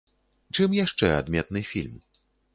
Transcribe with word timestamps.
Чым 0.59 0.69
яшчэ 0.77 1.11
адметны 1.19 1.65
фільм? 1.71 2.03